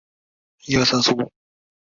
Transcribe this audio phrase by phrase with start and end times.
[0.65, 1.31] 另外三位分别为赵少昂。